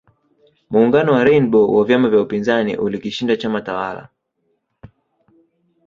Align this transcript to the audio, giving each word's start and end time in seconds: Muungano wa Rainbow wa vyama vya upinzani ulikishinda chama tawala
Muungano 0.69 1.11
wa 1.13 1.23
Rainbow 1.23 1.71
wa 1.75 1.85
vyama 1.85 2.09
vya 2.09 2.21
upinzani 2.21 2.77
ulikishinda 2.77 3.37
chama 3.37 3.61
tawala 3.61 4.09